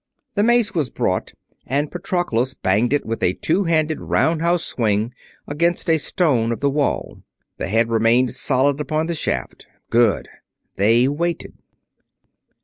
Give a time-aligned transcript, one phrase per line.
[0.33, 1.33] The mace was brought
[1.67, 5.13] and Patroclus banged it, with a two handed roundhouse swing,
[5.47, 7.21] against a stone of the wall.
[7.57, 9.67] The head remained solid upon the shaft.
[9.91, 10.27] Good.
[10.75, 11.53] They waited.